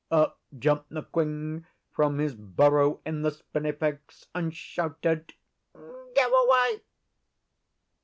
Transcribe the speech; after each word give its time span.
Up 0.09 0.39
jumped 0.57 0.89
Nquing 0.89 1.63
from 1.91 2.17
his 2.17 2.33
burrow 2.33 2.99
in 3.05 3.21
the 3.21 3.29
spinifex 3.29 4.25
and 4.33 4.51
shouted, 4.51 5.33
'Go 5.75 6.43
away! 6.45 6.81